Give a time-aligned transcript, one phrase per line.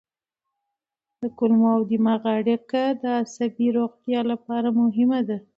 [1.37, 5.37] کولمو او دماغ اړیکه د عصبي روغتیا لپاره مهمه ده.